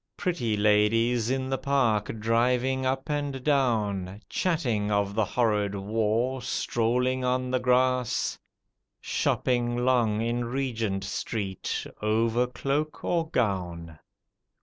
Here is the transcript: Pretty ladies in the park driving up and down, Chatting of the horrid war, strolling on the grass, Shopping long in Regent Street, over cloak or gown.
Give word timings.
Pretty 0.17 0.57
ladies 0.57 1.29
in 1.29 1.47
the 1.51 1.59
park 1.59 2.11
driving 2.17 2.87
up 2.87 3.07
and 3.07 3.43
down, 3.43 4.19
Chatting 4.29 4.89
of 4.91 5.13
the 5.13 5.23
horrid 5.23 5.75
war, 5.75 6.41
strolling 6.41 7.23
on 7.23 7.51
the 7.51 7.59
grass, 7.59 8.39
Shopping 8.99 9.77
long 9.85 10.19
in 10.19 10.45
Regent 10.45 11.03
Street, 11.03 11.85
over 12.01 12.47
cloak 12.47 13.03
or 13.03 13.29
gown. 13.29 13.99